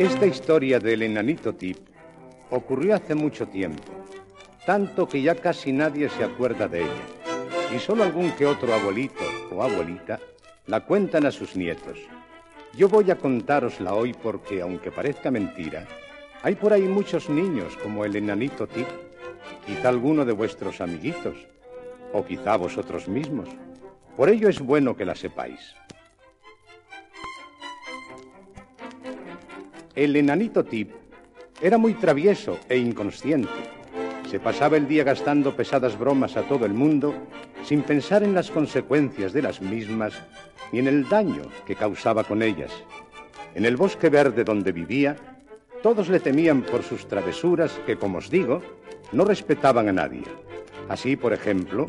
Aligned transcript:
Esta 0.00 0.24
historia 0.24 0.78
del 0.78 1.02
enanito 1.02 1.52
Tip 1.52 1.76
ocurrió 2.48 2.94
hace 2.94 3.14
mucho 3.14 3.48
tiempo, 3.48 3.92
tanto 4.64 5.06
que 5.06 5.20
ya 5.20 5.34
casi 5.34 5.74
nadie 5.74 6.08
se 6.08 6.24
acuerda 6.24 6.68
de 6.68 6.84
ella, 6.84 7.04
y 7.76 7.78
solo 7.78 8.04
algún 8.04 8.30
que 8.30 8.46
otro 8.46 8.72
abuelito 8.72 9.22
o 9.52 9.62
abuelita 9.62 10.18
la 10.68 10.86
cuentan 10.86 11.26
a 11.26 11.30
sus 11.30 11.54
nietos. 11.54 11.98
Yo 12.74 12.88
voy 12.88 13.10
a 13.10 13.16
contárosla 13.16 13.92
hoy 13.92 14.14
porque, 14.14 14.62
aunque 14.62 14.90
parezca 14.90 15.30
mentira, 15.30 15.86
hay 16.42 16.54
por 16.54 16.72
ahí 16.72 16.84
muchos 16.84 17.28
niños 17.28 17.76
como 17.76 18.06
el 18.06 18.16
enanito 18.16 18.66
Tip, 18.66 18.88
quizá 19.66 19.90
alguno 19.90 20.24
de 20.24 20.32
vuestros 20.32 20.80
amiguitos, 20.80 21.36
o 22.14 22.24
quizá 22.24 22.56
vosotros 22.56 23.06
mismos. 23.06 23.50
Por 24.16 24.30
ello 24.30 24.48
es 24.48 24.60
bueno 24.60 24.96
que 24.96 25.04
la 25.04 25.14
sepáis. 25.14 25.74
El 29.94 30.14
enanito 30.14 30.64
Tip 30.64 30.92
era 31.60 31.76
muy 31.76 31.94
travieso 31.94 32.58
e 32.68 32.76
inconsciente. 32.78 33.50
Se 34.30 34.38
pasaba 34.38 34.76
el 34.76 34.86
día 34.86 35.02
gastando 35.02 35.56
pesadas 35.56 35.98
bromas 35.98 36.36
a 36.36 36.42
todo 36.42 36.64
el 36.64 36.72
mundo 36.72 37.12
sin 37.64 37.82
pensar 37.82 38.22
en 38.22 38.32
las 38.32 38.52
consecuencias 38.52 39.32
de 39.32 39.42
las 39.42 39.60
mismas 39.60 40.14
ni 40.70 40.78
en 40.78 40.86
el 40.86 41.08
daño 41.08 41.42
que 41.66 41.74
causaba 41.74 42.22
con 42.22 42.40
ellas. 42.40 42.70
En 43.56 43.64
el 43.64 43.76
bosque 43.76 44.10
verde 44.10 44.44
donde 44.44 44.70
vivía, 44.70 45.16
todos 45.82 46.08
le 46.08 46.20
temían 46.20 46.62
por 46.62 46.84
sus 46.84 47.08
travesuras 47.08 47.72
que, 47.84 47.96
como 47.96 48.18
os 48.18 48.30
digo, 48.30 48.62
no 49.10 49.24
respetaban 49.24 49.88
a 49.88 49.92
nadie. 49.92 50.22
Así, 50.88 51.16
por 51.16 51.32
ejemplo, 51.32 51.86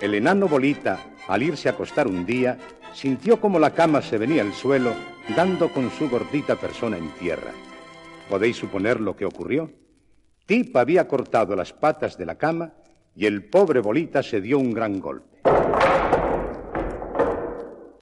el 0.00 0.14
enano 0.14 0.48
Bolita, 0.48 0.98
al 1.28 1.44
irse 1.44 1.68
a 1.68 1.72
acostar 1.72 2.08
un 2.08 2.26
día, 2.26 2.58
sintió 2.92 3.40
como 3.40 3.60
la 3.60 3.70
cama 3.70 4.02
se 4.02 4.18
venía 4.18 4.42
al 4.42 4.52
suelo, 4.54 4.92
dando 5.36 5.72
con 5.72 5.90
su 5.90 6.08
gordita 6.08 6.56
persona 6.56 6.96
en 6.98 7.10
tierra. 7.14 7.52
¿Podéis 8.28 8.56
suponer 8.56 9.00
lo 9.00 9.16
que 9.16 9.24
ocurrió? 9.24 9.70
Tip 10.46 10.76
había 10.76 11.08
cortado 11.08 11.56
las 11.56 11.72
patas 11.72 12.18
de 12.18 12.26
la 12.26 12.36
cama 12.36 12.74
y 13.16 13.26
el 13.26 13.44
pobre 13.44 13.80
Bolita 13.80 14.22
se 14.22 14.40
dio 14.40 14.58
un 14.58 14.72
gran 14.72 15.00
golpe. 15.00 15.40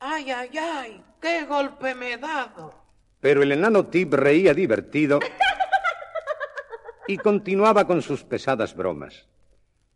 ¡Ay, 0.00 0.30
ay, 0.30 0.50
ay! 0.58 1.04
¡Qué 1.20 1.44
golpe 1.44 1.94
me 1.94 2.14
he 2.14 2.16
dado! 2.18 2.74
Pero 3.20 3.42
el 3.42 3.52
enano 3.52 3.86
Tip 3.86 4.14
reía 4.14 4.52
divertido 4.52 5.20
y 7.06 7.16
continuaba 7.18 7.86
con 7.86 8.02
sus 8.02 8.24
pesadas 8.24 8.74
bromas. 8.74 9.28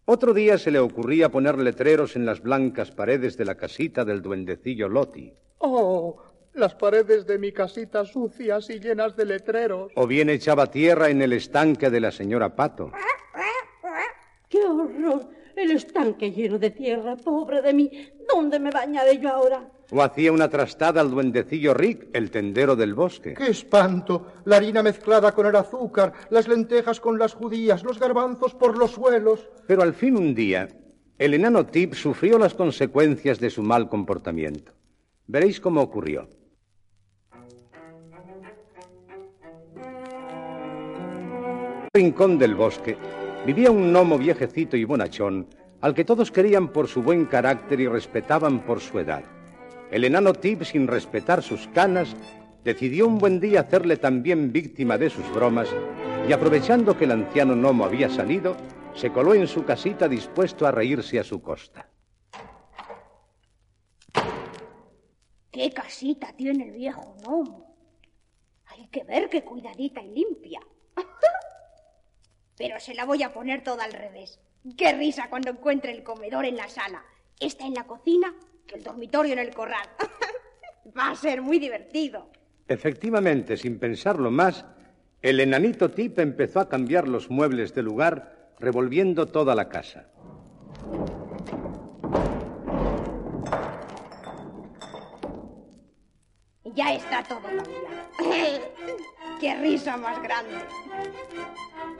Otro 0.04 0.32
día 0.32 0.56
se 0.56 0.70
le 0.70 0.78
ocurría 0.78 1.30
poner 1.30 1.58
letreros 1.58 2.14
en 2.14 2.24
las 2.24 2.40
blancas 2.40 2.92
paredes 2.92 3.36
de 3.36 3.44
la 3.44 3.56
casita 3.56 4.04
del 4.04 4.22
duendecillo 4.22 4.88
Loti. 4.88 5.32
Oh, 5.58 6.22
las 6.56 6.74
paredes 6.74 7.26
de 7.26 7.38
mi 7.38 7.52
casita 7.52 8.04
sucias 8.04 8.70
y 8.70 8.80
llenas 8.80 9.14
de 9.16 9.26
letreros. 9.26 9.92
O 9.94 10.06
bien 10.06 10.30
echaba 10.30 10.70
tierra 10.70 11.10
en 11.10 11.22
el 11.22 11.32
estanque 11.32 11.90
de 11.90 12.00
la 12.00 12.10
señora 12.10 12.56
Pato. 12.56 12.92
¡Qué 14.48 14.64
horror! 14.64 15.28
El 15.54 15.70
estanque 15.70 16.32
lleno 16.32 16.58
de 16.58 16.70
tierra, 16.70 17.16
pobre 17.16 17.62
de 17.62 17.72
mí. 17.72 17.90
¿Dónde 18.28 18.58
me 18.58 18.70
bañaré 18.70 19.18
yo 19.18 19.30
ahora? 19.30 19.68
O 19.90 20.02
hacía 20.02 20.32
una 20.32 20.48
trastada 20.48 21.00
al 21.00 21.10
duendecillo 21.10 21.72
Rick, 21.72 22.08
el 22.12 22.30
tendero 22.30 22.76
del 22.76 22.94
bosque. 22.94 23.34
¡Qué 23.34 23.48
espanto! 23.48 24.26
La 24.44 24.56
harina 24.56 24.82
mezclada 24.82 25.32
con 25.32 25.46
el 25.46 25.56
azúcar, 25.56 26.12
las 26.30 26.48
lentejas 26.48 27.00
con 27.00 27.18
las 27.18 27.34
judías, 27.34 27.84
los 27.84 27.98
garbanzos 27.98 28.54
por 28.54 28.76
los 28.76 28.92
suelos. 28.92 29.48
Pero 29.66 29.82
al 29.82 29.94
fin 29.94 30.16
un 30.16 30.34
día, 30.34 30.68
el 31.18 31.34
enano 31.34 31.66
Tip 31.66 31.94
sufrió 31.94 32.38
las 32.38 32.54
consecuencias 32.54 33.40
de 33.40 33.50
su 33.50 33.62
mal 33.62 33.88
comportamiento. 33.88 34.72
Veréis 35.26 35.60
cómo 35.60 35.80
ocurrió. 35.80 36.28
Rincón 41.96 42.38
del 42.38 42.54
bosque 42.54 42.94
vivía 43.46 43.70
un 43.70 43.90
gnomo 43.90 44.18
viejecito 44.18 44.76
y 44.76 44.84
bonachón 44.84 45.48
al 45.80 45.94
que 45.94 46.04
todos 46.04 46.30
querían 46.30 46.68
por 46.68 46.88
su 46.88 47.02
buen 47.02 47.24
carácter 47.24 47.80
y 47.80 47.88
respetaban 47.88 48.66
por 48.66 48.80
su 48.80 48.98
edad. 48.98 49.24
El 49.90 50.04
enano 50.04 50.34
Tip, 50.34 50.62
sin 50.64 50.88
respetar 50.88 51.42
sus 51.42 51.68
canas, 51.68 52.14
decidió 52.64 53.06
un 53.06 53.16
buen 53.16 53.40
día 53.40 53.60
hacerle 53.60 53.96
también 53.96 54.52
víctima 54.52 54.98
de 54.98 55.08
sus 55.08 55.26
bromas 55.32 55.70
y 56.28 56.34
aprovechando 56.34 56.98
que 56.98 57.06
el 57.06 57.12
anciano 57.12 57.54
gnomo 57.54 57.86
había 57.86 58.10
salido, 58.10 58.58
se 58.94 59.10
coló 59.10 59.32
en 59.32 59.48
su 59.48 59.64
casita 59.64 60.06
dispuesto 60.06 60.66
a 60.66 60.72
reírse 60.72 61.18
a 61.18 61.24
su 61.24 61.40
costa. 61.40 61.88
¿Qué 65.50 65.70
casita 65.70 66.30
tiene 66.36 66.64
el 66.64 66.72
viejo 66.72 67.16
gnomo? 67.22 67.74
Hay 68.66 68.86
que 68.88 69.02
ver 69.04 69.30
qué 69.30 69.42
cuidadita 69.42 70.02
y 70.02 70.08
limpia. 70.08 70.60
Pero 72.56 72.80
se 72.80 72.94
la 72.94 73.04
voy 73.04 73.22
a 73.22 73.32
poner 73.32 73.62
toda 73.62 73.84
al 73.84 73.92
revés. 73.92 74.40
Qué 74.76 74.92
risa 74.92 75.28
cuando 75.28 75.50
encuentre 75.50 75.92
el 75.92 76.02
comedor 76.02 76.44
en 76.44 76.56
la 76.56 76.68
sala. 76.68 77.04
Está 77.38 77.66
en 77.66 77.74
la 77.74 77.84
cocina 77.84 78.34
que 78.66 78.76
el 78.76 78.82
dormitorio 78.82 79.34
en 79.34 79.38
el 79.38 79.54
corral. 79.54 79.86
Va 80.96 81.10
a 81.10 81.14
ser 81.14 81.42
muy 81.42 81.58
divertido. 81.58 82.28
Efectivamente, 82.68 83.56
sin 83.56 83.78
pensarlo 83.78 84.30
más, 84.30 84.64
el 85.22 85.40
enanito 85.40 85.90
Tip 85.90 86.18
empezó 86.18 86.60
a 86.60 86.68
cambiar 86.68 87.06
los 87.06 87.30
muebles 87.30 87.74
de 87.74 87.82
lugar, 87.82 88.52
revolviendo 88.58 89.26
toda 89.26 89.54
la 89.54 89.68
casa. 89.68 90.08
Ya 96.74 96.94
está 96.94 97.22
todo 97.22 97.40
cambiado. 97.40 97.66
¡Qué 99.40 99.54
risa 99.56 99.96
más 99.96 100.22
grande! 100.22 100.56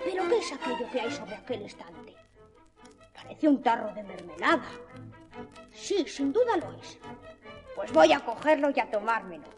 ¿Pero 0.06 0.28
qué 0.28 0.38
es 0.38 0.52
aquello 0.52 0.88
que 0.92 1.00
hay 1.00 1.10
sobre 1.10 1.34
aquel 1.34 1.62
estante? 1.62 2.14
Parece 3.12 3.48
un 3.48 3.60
tarro 3.60 3.92
de 3.92 4.04
mermelada. 4.04 4.70
Sí, 5.72 6.06
sin 6.06 6.32
duda 6.32 6.56
lo 6.58 6.72
es. 6.80 6.96
Pues 7.74 7.92
voy 7.92 8.12
a 8.12 8.20
cogerlo 8.20 8.70
y 8.70 8.78
a 8.78 8.88
tomármelo. 8.88 9.48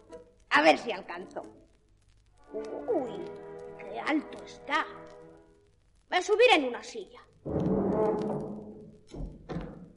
A 0.49 0.63
ver 0.63 0.79
si 0.79 0.91
alcanzo. 0.91 1.45
Uy, 2.51 3.27
qué 3.79 4.01
alto 4.01 4.43
está. 4.43 4.87
Me 6.09 6.23
subiré 6.23 6.55
en 6.55 6.65
una 6.65 6.83
silla. 6.83 7.21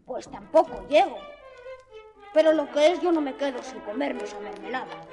Pues 0.05 0.29
tampoco 0.29 0.85
llego. 0.89 1.17
Pero 2.33 2.51
lo 2.51 2.69
que 2.71 2.91
es, 2.91 2.99
yo 2.99 3.13
no 3.13 3.21
me 3.21 3.37
quedo 3.37 3.63
sin 3.63 3.79
comerme 3.79 4.25
esa 4.25 4.39
mermelada. 4.41 5.07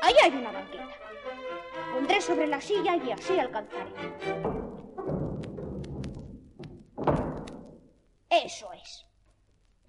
Ahí 0.00 0.14
hay 0.22 0.30
una 0.30 0.50
banqueta. 0.50 1.03
Pondré 1.94 2.20
sobre 2.20 2.48
la 2.48 2.60
silla 2.60 2.96
y 2.96 3.12
así 3.12 3.38
alcanzaré. 3.38 3.92
Eso 8.30 8.72
es. 8.72 9.06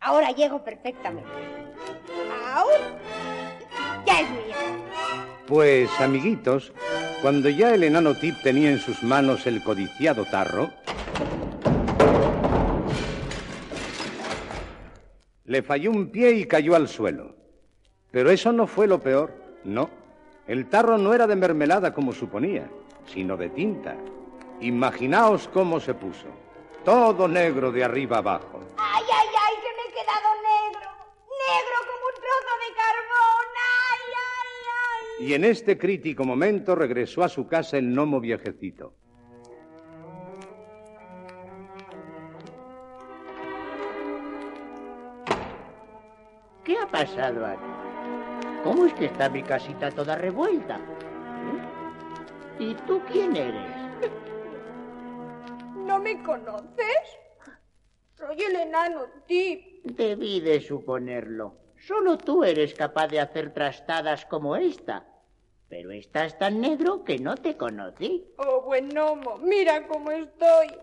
Ahora 0.01 0.29
llego 0.29 0.63
perfectamente. 0.63 1.27
Ahora 2.53 2.77
ya 4.05 4.21
es 4.21 4.29
mía. 4.29 4.55
Pues, 5.47 5.89
amiguitos, 5.99 6.73
cuando 7.23 7.49
ya 7.49 7.73
el 7.73 7.83
enano 7.83 8.13
Tip 8.13 8.35
tenía 8.43 8.69
en 8.69 8.77
sus 8.77 9.01
manos 9.01 9.47
el 9.47 9.63
codiciado 9.63 10.25
tarro, 10.25 10.69
le 15.45 15.63
falló 15.63 15.89
un 15.89 16.11
pie 16.11 16.33
y 16.33 16.45
cayó 16.45 16.75
al 16.75 16.87
suelo. 16.87 17.35
Pero 18.11 18.29
eso 18.29 18.51
no 18.51 18.67
fue 18.67 18.85
lo 18.85 18.99
peor, 18.99 19.33
no. 19.63 20.04
El 20.47 20.69
tarro 20.69 20.97
no 20.97 21.13
era 21.13 21.25
de 21.25 21.35
mermelada 21.35 21.93
como 21.93 22.13
suponía, 22.13 22.69
sino 23.07 23.35
de 23.35 23.49
tinta. 23.49 23.95
Imaginaos 24.61 25.47
cómo 25.47 25.79
se 25.79 25.95
puso. 25.95 26.27
Todo 26.83 27.27
negro 27.27 27.71
de 27.71 27.83
arriba 27.83 28.19
abajo. 28.19 28.61
¡Ay, 28.77 29.03
ay, 29.11 29.27
ay! 29.27 29.55
Que 29.55 29.69
me 29.75 29.89
he 29.89 29.91
quedado 29.91 30.29
negro. 30.43 30.89
Negro 31.49 31.77
como 31.87 32.05
un 32.05 32.15
trozo 32.21 32.53
de 32.61 32.75
carbón. 32.75 33.47
¡Ay, 33.89 34.03
ay, 34.21 35.19
ay! 35.19 35.27
Y 35.27 35.33
en 35.33 35.43
este 35.45 35.79
crítico 35.79 36.23
momento 36.23 36.75
regresó 36.75 37.23
a 37.23 37.29
su 37.29 37.47
casa 37.47 37.79
el 37.79 37.91
gnomo 37.91 38.19
viejecito. 38.19 38.93
¿Qué 46.63 46.77
ha 46.77 46.87
pasado 46.87 47.45
aquí? 47.45 47.74
¿Cómo 48.65 48.87
es 48.87 48.95
que 48.95 49.05
está 49.05 49.29
mi 49.29 49.43
casita 49.43 49.91
toda 49.91 50.15
revuelta? 50.15 50.77
¿Eh? 52.57 52.63
¿Y 52.63 52.73
tú 52.87 52.99
quién 53.11 53.35
eres? 53.35 53.69
¿No 55.75 55.99
me 55.99 56.23
conoces? 56.23 57.19
Soy 58.15 58.41
el 58.41 58.55
enano 58.55 59.01
Tip. 59.27 59.83
Debí 59.83 60.39
de 60.39 60.59
suponerlo. 60.61 61.53
Solo 61.77 62.17
tú 62.17 62.43
eres 62.43 62.73
capaz 62.73 63.09
de 63.09 63.19
hacer 63.19 63.53
trastadas 63.53 64.25
como 64.25 64.55
esta. 64.55 65.05
Pero 65.69 65.91
estás 65.91 66.35
tan 66.39 66.59
negro 66.59 67.03
que 67.03 67.19
no 67.19 67.35
te 67.35 67.55
conocí. 67.55 68.25
Oh, 68.37 68.63
buen 68.63 68.89
gnomo, 68.89 69.37
mira 69.43 69.87
cómo 69.87 70.09
estoy. 70.09 70.75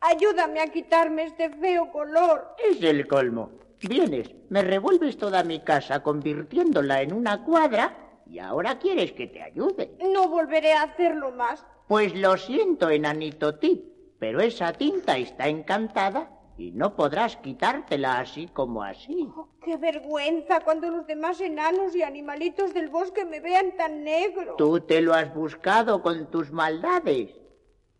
Ayúdame 0.00 0.58
a 0.60 0.66
quitarme 0.66 1.26
este 1.26 1.48
feo 1.48 1.92
color. 1.92 2.56
Es 2.58 2.82
el 2.82 3.06
colmo. 3.06 3.52
Vienes, 3.88 4.30
me 4.48 4.62
revuelves 4.62 5.16
toda 5.16 5.42
mi 5.42 5.60
casa 5.60 6.02
convirtiéndola 6.02 7.02
en 7.02 7.12
una 7.12 7.44
cuadra 7.44 8.20
y 8.26 8.38
ahora 8.38 8.78
quieres 8.78 9.12
que 9.12 9.26
te 9.26 9.42
ayude. 9.42 9.96
No 10.12 10.28
volveré 10.28 10.72
a 10.72 10.84
hacerlo 10.84 11.32
más. 11.32 11.66
Pues 11.88 12.14
lo 12.14 12.36
siento, 12.36 12.90
enanito 12.90 13.58
Tip, 13.58 13.84
pero 14.18 14.40
esa 14.40 14.72
tinta 14.72 15.18
está 15.18 15.48
encantada 15.48 16.30
y 16.56 16.70
no 16.70 16.94
podrás 16.94 17.36
quitártela 17.38 18.20
así 18.20 18.46
como 18.46 18.84
así. 18.84 19.28
Oh, 19.36 19.48
¡Qué 19.60 19.76
vergüenza 19.76 20.60
cuando 20.60 20.88
los 20.88 21.06
demás 21.06 21.40
enanos 21.40 21.96
y 21.96 22.02
animalitos 22.02 22.72
del 22.72 22.88
bosque 22.88 23.24
me 23.24 23.40
vean 23.40 23.76
tan 23.76 24.04
negro! 24.04 24.54
Tú 24.56 24.80
te 24.80 25.00
lo 25.00 25.12
has 25.12 25.34
buscado 25.34 26.02
con 26.02 26.30
tus 26.30 26.52
maldades. 26.52 27.30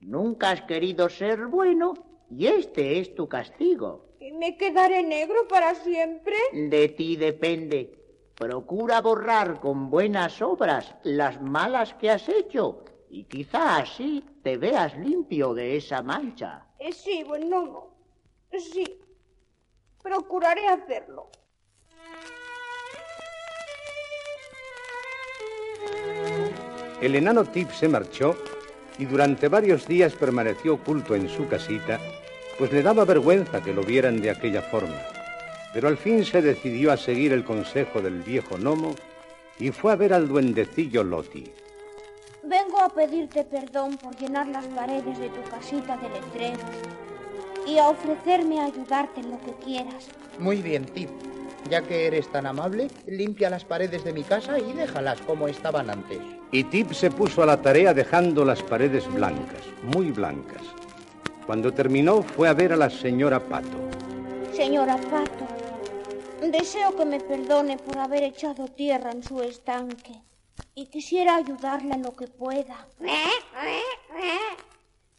Nunca 0.00 0.50
has 0.50 0.62
querido 0.62 1.08
ser 1.08 1.46
bueno 1.46 1.94
y 2.30 2.46
este 2.46 3.00
es 3.00 3.14
tu 3.14 3.28
castigo. 3.28 4.11
¿Y 4.22 4.30
me 4.30 4.56
quedaré 4.56 5.02
negro 5.02 5.48
para 5.48 5.74
siempre? 5.74 6.36
De 6.52 6.88
ti 6.90 7.16
depende. 7.16 7.98
Procura 8.36 9.00
borrar 9.00 9.58
con 9.58 9.90
buenas 9.90 10.40
obras 10.40 10.94
las 11.02 11.42
malas 11.42 11.94
que 11.94 12.08
has 12.08 12.28
hecho 12.28 12.84
y 13.10 13.24
quizá 13.24 13.78
así 13.78 14.24
te 14.44 14.56
veas 14.58 14.96
limpio 14.96 15.54
de 15.54 15.76
esa 15.76 16.02
mancha. 16.02 16.68
Eh, 16.78 16.92
sí, 16.92 17.24
buen 17.24 17.50
gnomo. 17.50 17.96
Sí, 18.56 19.00
procuraré 20.00 20.68
hacerlo. 20.68 21.28
El 27.00 27.16
enano 27.16 27.44
Tip 27.44 27.72
se 27.72 27.88
marchó 27.88 28.36
y 28.98 29.04
durante 29.04 29.48
varios 29.48 29.88
días 29.88 30.14
permaneció 30.14 30.74
oculto 30.74 31.16
en 31.16 31.28
su 31.28 31.48
casita, 31.48 31.98
pues 32.62 32.72
le 32.72 32.82
daba 32.84 33.04
vergüenza 33.04 33.60
que 33.60 33.74
lo 33.74 33.82
vieran 33.82 34.20
de 34.20 34.30
aquella 34.30 34.62
forma. 34.62 34.94
Pero 35.74 35.88
al 35.88 35.96
fin 35.96 36.24
se 36.24 36.40
decidió 36.40 36.92
a 36.92 36.96
seguir 36.96 37.32
el 37.32 37.42
consejo 37.42 38.00
del 38.00 38.22
viejo 38.22 38.56
gnomo 38.56 38.94
y 39.58 39.72
fue 39.72 39.90
a 39.90 39.96
ver 39.96 40.12
al 40.12 40.28
duendecillo 40.28 41.02
Loti. 41.02 41.42
Vengo 42.44 42.80
a 42.80 42.88
pedirte 42.88 43.42
perdón 43.42 43.96
por 43.96 44.14
llenar 44.14 44.46
las 44.46 44.64
paredes 44.66 45.18
de 45.18 45.28
tu 45.30 45.42
casita 45.50 45.96
de 45.96 46.08
letreros 46.10 46.60
y 47.66 47.78
a 47.78 47.88
ofrecerme 47.88 48.60
a 48.60 48.66
ayudarte 48.66 49.22
en 49.22 49.32
lo 49.32 49.40
que 49.40 49.54
quieras. 49.64 50.06
Muy 50.38 50.62
bien, 50.62 50.84
Tip. 50.84 51.10
Ya 51.68 51.82
que 51.82 52.06
eres 52.06 52.30
tan 52.30 52.46
amable, 52.46 52.86
limpia 53.08 53.50
las 53.50 53.64
paredes 53.64 54.04
de 54.04 54.12
mi 54.12 54.22
casa 54.22 54.60
y 54.60 54.72
déjalas 54.72 55.20
como 55.22 55.48
estaban 55.48 55.90
antes. 55.90 56.20
Y 56.52 56.62
Tip 56.62 56.92
se 56.92 57.10
puso 57.10 57.42
a 57.42 57.46
la 57.46 57.60
tarea 57.60 57.92
dejando 57.92 58.44
las 58.44 58.62
paredes 58.62 59.12
blancas, 59.12 59.64
muy 59.82 60.12
blancas. 60.12 60.62
Cuando 61.46 61.72
terminó 61.72 62.22
fue 62.22 62.48
a 62.48 62.54
ver 62.54 62.72
a 62.72 62.76
la 62.76 62.88
señora 62.88 63.40
Pato. 63.40 63.76
Señora 64.54 64.96
Pato, 64.96 65.46
deseo 66.50 66.96
que 66.96 67.04
me 67.04 67.18
perdone 67.18 67.76
por 67.78 67.98
haber 67.98 68.22
echado 68.22 68.68
tierra 68.68 69.10
en 69.10 69.22
su 69.22 69.40
estanque 69.42 70.22
y 70.74 70.86
quisiera 70.86 71.36
ayudarla 71.36 71.96
en 71.96 72.02
lo 72.02 72.12
que 72.12 72.28
pueda. 72.28 72.86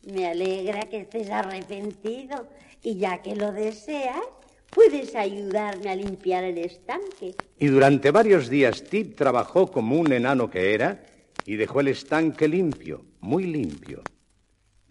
Me 0.04 0.28
alegra 0.28 0.82
que 0.82 1.02
estés 1.02 1.30
arrepentido 1.30 2.48
y 2.82 2.96
ya 2.96 3.22
que 3.22 3.36
lo 3.36 3.52
deseas, 3.52 4.22
puedes 4.70 5.16
ayudarme 5.16 5.90
a 5.90 5.96
limpiar 5.96 6.44
el 6.44 6.58
estanque. 6.58 7.36
Y 7.60 7.68
durante 7.68 8.12
varios 8.12 8.50
días 8.50 8.84
Tip 8.84 9.16
trabajó 9.16 9.72
como 9.72 9.98
un 9.98 10.12
enano 10.12 10.50
que 10.50 10.74
era 10.74 11.04
y 11.46 11.56
dejó 11.56 11.82
el 11.82 11.90
estanque 11.90 12.48
limpio, 12.48 13.06
muy 13.20 13.44
limpio. 13.46 14.02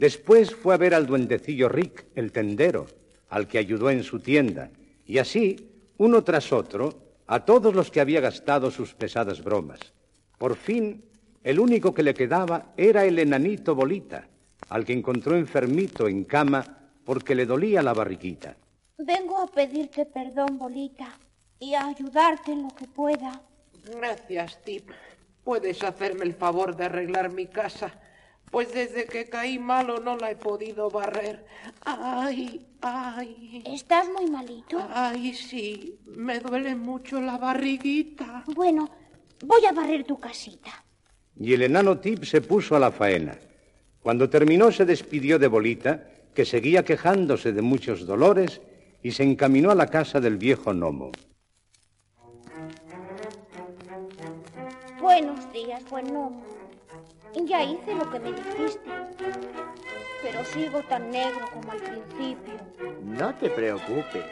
Después 0.03 0.53
fue 0.53 0.75
a 0.75 0.79
ver 0.79 0.97
al 0.97 1.07
duendecillo 1.07 1.69
Rick, 1.69 2.07
el 2.17 2.33
tendero, 2.33 2.89
al 3.29 3.47
que 3.47 3.59
ayudó 3.59 3.89
en 3.89 4.03
su 4.03 4.19
tienda, 4.19 4.69
y 5.07 5.19
así, 5.19 5.71
uno 5.97 6.25
tras 6.25 6.53
otro, 6.53 6.93
a 7.29 7.45
todos 7.45 7.73
los 7.73 7.89
que 7.89 8.01
había 8.01 8.21
gastado 8.21 8.73
sus 8.73 8.95
pesadas 8.95 9.45
bromas. 9.45 9.79
Por 10.39 10.57
fin, 10.57 11.05
el 11.45 11.61
único 11.61 11.95
que 11.95 12.03
le 12.03 12.15
quedaba 12.15 12.73
era 12.77 13.05
el 13.05 13.17
enanito 13.17 13.77
Bolita, 13.77 14.27
al 14.71 14.85
que 14.85 14.93
encontró 14.93 15.37
enfermito 15.37 16.09
en 16.09 16.25
cama 16.25 16.91
porque 17.05 17.37
le 17.37 17.47
dolía 17.47 17.81
la 17.81 17.95
barriguita. 17.95 18.57
Vengo 18.99 19.39
a 19.39 19.47
pedirte 19.47 20.05
perdón, 20.05 20.59
Bolita, 20.59 21.17
y 21.61 21.75
a 21.75 21.87
ayudarte 21.87 22.51
en 22.51 22.65
lo 22.65 22.71
que 22.71 22.89
pueda. 22.89 23.41
Gracias, 23.85 24.61
Tip. 24.65 24.91
Puedes 25.45 25.81
hacerme 25.85 26.25
el 26.25 26.35
favor 26.35 26.75
de 26.75 26.87
arreglar 26.87 27.31
mi 27.31 27.47
casa, 27.47 27.95
pues 28.53 28.71
desde 28.75 29.07
que 29.07 29.31
caí 29.31 29.59
malo 29.59 29.99
no 29.99 30.15
la 30.19 30.31
he 30.31 30.37
podido 30.37 30.91
barrer. 30.91 31.47
Ay, 31.87 32.67
ay. 32.83 33.63
¿Estás 33.65 34.07
muy 34.11 34.31
malito? 34.31 34.79
Ay, 34.93 35.33
sí. 35.33 35.99
Me 36.05 36.39
duele 36.39 36.75
mucho 36.75 37.19
la 37.19 37.39
barriguita. 37.39 38.45
Bueno, 38.55 38.91
voy 39.43 39.65
a 39.65 39.73
barrer 39.73 40.05
tu 40.05 40.21
casita. 40.21 40.85
Y 41.35 41.55
el 41.55 41.63
enano 41.63 41.99
Tip 41.99 42.25
se 42.25 42.43
puso 42.43 42.77
a 42.77 42.79
la 42.79 42.93
faena. 42.93 43.39
Cuando 44.03 44.29
terminó 44.29 44.71
se 44.71 44.85
despidió 44.85 45.39
de 45.39 45.49
Bolita, 45.49 46.07
que 46.35 46.45
seguía 46.45 46.85
quejándose 46.85 47.53
de 47.53 47.63
muchos 47.63 48.07
dolores, 48.07 48.61
y 49.03 49.13
se 49.13 49.23
encaminó 49.23 49.71
a 49.71 49.75
la 49.75 49.87
casa 49.87 50.21
del 50.21 50.37
viejo 50.37 50.75
gnomo. 50.75 51.11
Buenos 55.01 55.51
días, 55.55 55.83
buen 55.89 56.13
gnomo. 56.13 56.62
Ya 57.35 57.63
hice 57.65 57.95
lo 57.95 58.11
que 58.11 58.21
me 58.21 58.33
dijiste, 58.33 58.91
pero 60.23 60.45
sigo 60.45 60.83
tan 60.83 61.11
negro 61.11 61.49
como 61.53 61.73
al 61.73 61.79
principio. 61.79 62.55
No 63.03 63.35
te 63.35 63.49
preocupes. 63.51 64.25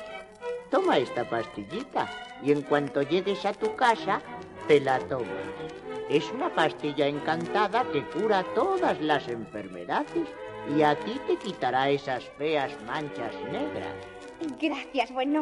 Toma 0.71 0.99
esta 0.99 1.29
pastillita 1.29 2.09
y 2.43 2.53
en 2.53 2.63
cuanto 2.63 3.03
llegues 3.03 3.45
a 3.45 3.53
tu 3.53 3.75
casa, 3.75 4.21
te 4.69 4.81
la 4.81 4.99
tomas. 5.01 5.27
Es 6.09 6.31
una 6.31 6.49
pastilla 6.55 7.07
encantada 7.07 7.85
que 7.93 8.05
cura 8.05 8.45
todas 8.55 9.01
las 9.01 9.27
enfermedades 9.29 10.29
y 10.77 10.83
a 10.83 10.95
ti 10.95 11.21
te 11.27 11.37
quitará 11.37 11.89
esas 11.91 12.25
feas 12.39 12.73
manchas 12.87 13.35
negras. 13.51 13.95
Gracias, 14.61 15.11
bueno. 15.13 15.41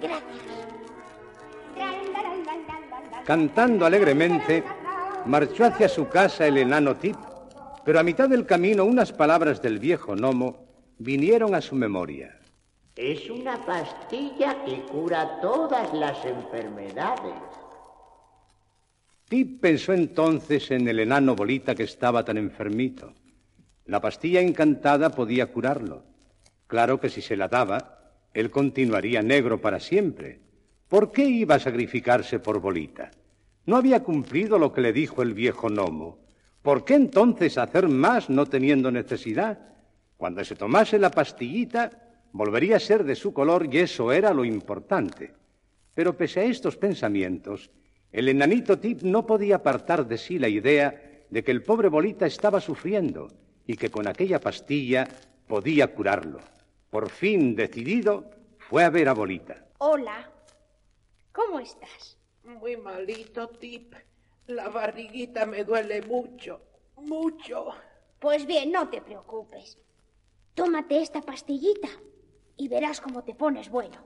Gracias. 0.00 0.22
Cantando 3.24 3.86
alegremente, 3.86 4.64
marchó 5.26 5.64
hacia 5.64 5.88
su 5.88 6.08
casa 6.08 6.46
el 6.46 6.58
enano 6.58 6.96
Tip, 6.96 7.16
pero 7.84 7.98
a 7.98 8.02
mitad 8.02 8.28
del 8.28 8.46
camino 8.46 8.84
unas 8.84 9.12
palabras 9.12 9.60
del 9.62 9.78
viejo 9.78 10.14
gnomo 10.14 10.66
vinieron 10.98 11.54
a 11.54 11.60
su 11.60 11.74
memoria. 11.74 12.38
Es 12.96 13.30
una 13.30 13.64
pastilla 13.64 14.64
que 14.64 14.82
cura 14.82 15.40
todas 15.40 15.92
las 15.94 16.24
enfermedades. 16.24 17.34
Tip 19.28 19.60
pensó 19.60 19.94
entonces 19.94 20.70
en 20.70 20.86
el 20.88 21.00
enano 21.00 21.34
Bolita 21.34 21.74
que 21.74 21.84
estaba 21.84 22.24
tan 22.24 22.36
enfermito. 22.36 23.14
La 23.86 24.00
pastilla 24.00 24.40
encantada 24.40 25.10
podía 25.10 25.46
curarlo. 25.46 26.04
Claro 26.66 27.00
que 27.00 27.08
si 27.08 27.22
se 27.22 27.36
la 27.36 27.48
daba, 27.48 27.98
él 28.34 28.50
continuaría 28.50 29.22
negro 29.22 29.60
para 29.60 29.80
siempre. 29.80 30.40
¿Por 30.88 31.10
qué 31.10 31.24
iba 31.24 31.54
a 31.54 31.60
sacrificarse 31.60 32.38
por 32.38 32.60
Bolita? 32.60 33.10
No 33.64 33.76
había 33.76 34.02
cumplido 34.02 34.58
lo 34.58 34.72
que 34.72 34.80
le 34.80 34.92
dijo 34.92 35.22
el 35.22 35.34
viejo 35.34 35.68
gnomo. 35.68 36.18
¿Por 36.62 36.84
qué 36.84 36.94
entonces 36.94 37.58
hacer 37.58 37.88
más 37.88 38.28
no 38.28 38.46
teniendo 38.46 38.90
necesidad? 38.90 39.58
Cuando 40.16 40.44
se 40.44 40.56
tomase 40.56 40.98
la 40.98 41.10
pastillita, 41.10 41.90
volvería 42.32 42.76
a 42.76 42.80
ser 42.80 43.04
de 43.04 43.14
su 43.14 43.32
color 43.32 43.68
y 43.72 43.78
eso 43.78 44.12
era 44.12 44.32
lo 44.32 44.44
importante. 44.44 45.34
Pero 45.94 46.16
pese 46.16 46.40
a 46.40 46.44
estos 46.44 46.76
pensamientos, 46.76 47.70
el 48.10 48.28
enanito 48.28 48.78
Tip 48.78 49.02
no 49.02 49.26
podía 49.26 49.56
apartar 49.56 50.06
de 50.06 50.18
sí 50.18 50.38
la 50.38 50.48
idea 50.48 51.24
de 51.30 51.42
que 51.42 51.50
el 51.50 51.62
pobre 51.62 51.88
Bolita 51.88 52.26
estaba 52.26 52.60
sufriendo 52.60 53.28
y 53.66 53.76
que 53.76 53.90
con 53.90 54.06
aquella 54.08 54.40
pastilla 54.40 55.08
podía 55.46 55.94
curarlo. 55.94 56.40
Por 56.90 57.08
fin 57.08 57.54
decidido, 57.54 58.30
fue 58.58 58.84
a 58.84 58.90
ver 58.90 59.08
a 59.08 59.14
Bolita. 59.14 59.66
Hola. 59.78 60.30
¿Cómo 61.32 61.58
estás? 61.60 62.18
Muy 62.44 62.76
malito, 62.76 63.48
Tip. 63.48 63.94
La 64.48 64.68
barriguita 64.68 65.46
me 65.46 65.64
duele 65.64 66.02
mucho, 66.02 66.60
mucho. 66.96 67.68
Pues 68.18 68.46
bien, 68.46 68.72
no 68.72 68.88
te 68.88 69.00
preocupes. 69.00 69.78
Tómate 70.54 71.00
esta 71.00 71.20
pastillita 71.22 71.88
y 72.56 72.68
verás 72.68 73.00
cómo 73.00 73.22
te 73.22 73.34
pones 73.34 73.70
bueno. 73.70 73.98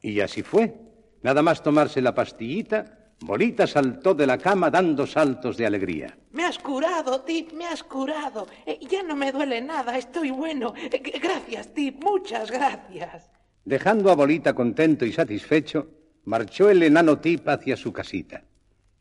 Y 0.00 0.20
así 0.20 0.42
fue. 0.42 0.74
Nada 1.22 1.42
más 1.42 1.62
tomarse 1.62 2.02
la 2.02 2.14
pastillita, 2.14 3.02
Bolita 3.20 3.66
saltó 3.66 4.14
de 4.14 4.26
la 4.26 4.36
cama 4.36 4.70
dando 4.70 5.06
saltos 5.06 5.56
de 5.56 5.66
alegría. 5.66 6.18
Me 6.32 6.44
has 6.44 6.58
curado, 6.58 7.20
Tip, 7.22 7.52
me 7.52 7.66
has 7.66 7.82
curado. 7.84 8.48
Eh, 8.66 8.80
ya 8.88 9.02
no 9.04 9.14
me 9.14 9.30
duele 9.30 9.60
nada, 9.60 9.96
estoy 9.96 10.30
bueno. 10.30 10.74
Eh, 10.76 11.20
gracias, 11.22 11.72
Tip, 11.72 12.02
muchas 12.02 12.50
gracias. 12.50 13.30
Dejando 13.64 14.10
a 14.10 14.16
Bolita 14.16 14.54
contento 14.54 15.04
y 15.04 15.12
satisfecho, 15.12 15.86
marchó 16.24 16.70
el 16.70 16.82
enano 16.82 17.18
Tip 17.18 17.48
hacia 17.48 17.76
su 17.76 17.92
casita. 17.92 18.44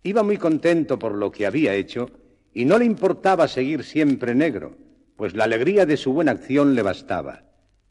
Iba 0.04 0.24
muy 0.24 0.38
contento 0.38 0.98
por 0.98 1.13
lo 1.13 1.32
que 1.32 1.46
había 1.46 1.74
hecho 1.75 2.10
y 2.54 2.66
no 2.66 2.78
le 2.78 2.86
importaba 2.86 3.48
seguir 3.48 3.84
siempre 3.84 4.34
negro, 4.34 4.75
pues 5.16 5.36
la 5.36 5.44
alegría 5.44 5.86
de 5.86 5.98
su 5.98 6.13
buena 6.13 6.32
acción 6.32 6.74
le 6.75 6.82
bastaba. 6.82 7.44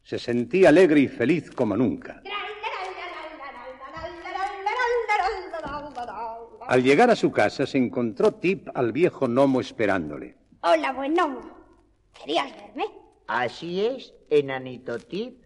Se 0.03 0.19
sentía 0.19 0.69
alegre 0.69 0.99
y 1.01 1.07
feliz 1.07 1.51
como 1.51 1.77
nunca. 1.77 2.21
Al 6.67 6.83
llegar 6.83 7.09
a 7.09 7.15
su 7.15 7.31
casa 7.31 7.65
se 7.65 7.77
encontró 7.77 8.33
Tip 8.33 8.69
al 8.73 8.91
viejo 8.91 9.27
gnomo 9.27 9.61
esperándole. 9.61 10.37
Hola, 10.61 10.93
buen 10.93 11.13
gnomo. 11.13 11.41
¿Querías 12.13 12.51
verme? 12.55 12.85
Así 13.27 13.85
es, 13.85 14.13
enanito 14.29 14.97
Tip. 14.99 15.41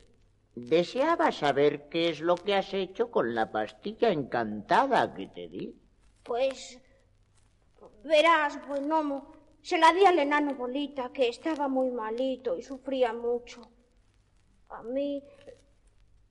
Deseaba 0.56 1.32
saber 1.32 1.90
qué 1.90 2.10
es 2.10 2.22
lo 2.22 2.36
que 2.36 2.56
has 2.56 2.74
hecho 2.74 3.12
con 3.12 3.36
la 3.36 3.52
pastilla 3.52 4.10
encantada 4.10 5.14
que 5.14 5.28
te 5.28 5.50
di. 5.50 5.76
Pues 6.24 6.80
verás, 8.04 8.66
buen 8.68 8.88
gnomo, 8.88 9.34
se 9.62 9.78
la 9.78 9.92
di 9.94 10.06
al 10.06 10.20
enano 10.20 10.56
Bolita, 10.56 11.12
que 11.12 11.28
estaba 11.28 11.68
muy 11.68 11.92
malito 11.92 12.58
y 12.58 12.62
sufría 12.62 13.12
mucho. 13.12 13.70
A 14.70 14.82
mí, 14.84 15.24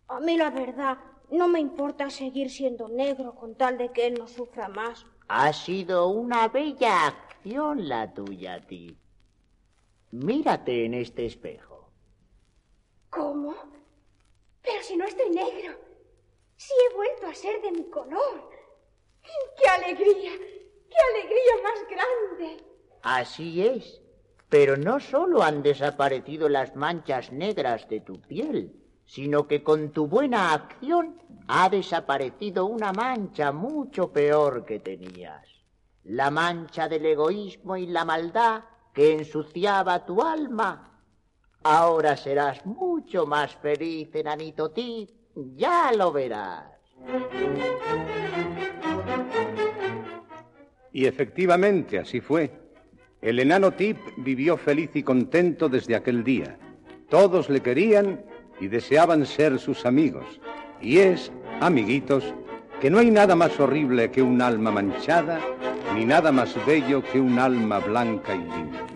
a 0.09 0.21
mí 0.21 0.37
la 0.37 0.51
verdad, 0.51 0.99
no 1.31 1.49
me 1.49 1.61
importa 1.61 2.11
seguir 2.11 2.49
siendo 2.51 2.89
negro 2.89 3.35
con 3.35 3.57
tal 3.57 3.77
de 3.77 3.91
que 3.93 4.07
él 4.07 4.15
no 4.15 4.27
sufra 4.27 4.69
más. 4.69 5.05
Ha 5.29 5.53
sido 5.53 6.09
una 6.09 6.49
bella 6.49 7.09
acción 7.09 7.89
la 7.89 8.13
tuya, 8.13 8.65
Tip. 8.67 8.99
Mírate 10.13 10.85
en 10.85 10.95
este 10.95 11.27
espejo. 11.27 11.91
¿Cómo? 13.11 13.55
Pero 14.63 14.83
no 14.97 15.05
estoy 15.05 15.31
negro, 15.31 15.79
si 16.57 16.73
he 16.73 16.95
vuelto 16.95 17.27
a 17.27 17.35
ser 17.35 17.61
de 17.63 17.73
mi 17.73 17.85
color. 17.91 18.51
¡Qué 19.23 19.69
alegría! 19.69 20.33
¡Qué 20.89 20.97
alegría 21.13 21.63
más 21.63 21.89
grande! 21.89 22.65
Así 23.03 23.63
es. 23.67 24.01
Pero 24.49 24.77
no 24.77 25.01
solo 25.01 25.43
han 25.43 25.63
desaparecido 25.63 26.49
las 26.49 26.77
manchas 26.77 27.33
negras 27.33 27.89
de 27.89 28.01
tu 28.01 28.21
piel, 28.21 28.73
sino 29.05 29.47
que 29.49 29.63
con 29.63 29.91
tu 29.91 30.07
buena 30.07 30.53
acción 30.53 31.21
ha 31.49 31.69
desaparecido 31.69 32.67
una 32.67 32.93
mancha 32.93 33.53
mucho 33.53 34.13
peor 34.13 34.65
que 34.65 34.79
tenías. 34.81 35.47
La 36.05 36.31
mancha 36.31 36.89
del 36.89 37.07
egoísmo 37.07 37.77
y 37.77 37.87
la 37.87 38.05
maldad 38.05 38.65
que 38.93 39.13
ensuciaba 39.13 40.07
tu 40.07 40.23
alma. 40.23 40.94
Ahora 41.65 42.15
serás 42.15 42.65
mucho 42.67 43.27
más 43.27 43.57
feliz, 43.57 44.15
enanito 44.15 44.71
ti, 44.71 45.09
ya 45.57 45.93
lo 45.97 46.13
verás. 46.13 46.67
Y 50.93 51.07
efectivamente 51.07 51.99
así 51.99 52.21
fue. 52.21 52.53
El 53.23 53.41
enano 53.41 53.73
Tip 53.73 53.97
vivió 54.19 54.59
feliz 54.59 54.91
y 54.95 55.03
contento 55.03 55.71
desde 55.71 55.97
aquel 55.97 56.23
día. 56.23 56.59
Todos 57.09 57.49
le 57.49 57.61
querían 57.61 58.23
y 58.61 58.69
deseaban 58.69 59.25
ser 59.25 59.59
sus 59.59 59.87
amigos. 59.87 60.41
Y 60.83 60.99
es, 60.99 61.33
amiguitos, 61.63 62.35
que 62.83 62.91
no 62.91 62.99
hay 62.99 63.11
nada 63.11 63.35
más 63.35 63.59
horrible 63.59 64.11
que 64.11 64.21
un 64.21 64.43
alma 64.43 64.71
manchada, 64.71 65.41
ni 65.95 66.05
nada 66.05 66.31
más 66.31 66.55
bello 66.67 67.03
que 67.03 67.19
un 67.19 67.39
alma 67.39 67.79
blanca 67.79 68.35
y 68.35 68.41
limpia. 68.41 68.94